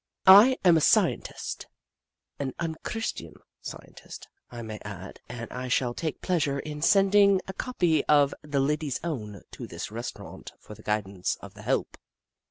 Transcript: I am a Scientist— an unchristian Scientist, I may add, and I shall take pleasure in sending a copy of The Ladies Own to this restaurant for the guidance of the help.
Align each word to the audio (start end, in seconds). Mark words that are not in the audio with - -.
I 0.25 0.57
am 0.65 0.77
a 0.77 0.81
Scientist— 0.81 1.67
an 2.39 2.55
unchristian 2.57 3.35
Scientist, 3.61 4.27
I 4.49 4.63
may 4.63 4.79
add, 4.83 5.19
and 5.29 5.47
I 5.53 5.67
shall 5.67 5.93
take 5.93 6.23
pleasure 6.23 6.57
in 6.57 6.81
sending 6.81 7.39
a 7.47 7.53
copy 7.53 8.03
of 8.05 8.33
The 8.41 8.59
Ladies 8.61 8.99
Own 9.03 9.43
to 9.51 9.67
this 9.67 9.91
restaurant 9.91 10.53
for 10.59 10.73
the 10.73 10.81
guidance 10.81 11.37
of 11.39 11.53
the 11.53 11.61
help. 11.61 11.99